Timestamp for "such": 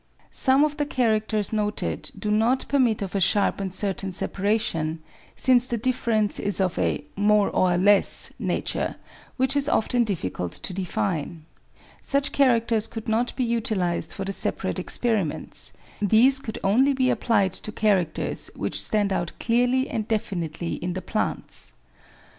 12.01-12.31